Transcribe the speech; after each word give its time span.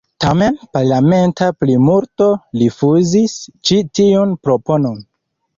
Tamen, 0.23 0.55
parlamenta 0.77 1.49
plimulto 1.65 2.29
rifuzis 2.63 3.37
ĉi 3.71 3.79
tiun 4.01 4.37
proponon. 4.49 4.99